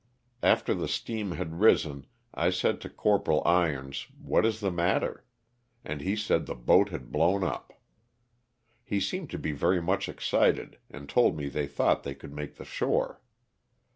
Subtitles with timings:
[0.41, 5.23] After the steam had risen I said to Corporal Irons what is the matter?
[5.85, 7.79] and he said the boat had blown up.
[8.83, 12.55] He seemed to bo very much excited, and told me they thought they could make
[12.55, 13.21] the shore.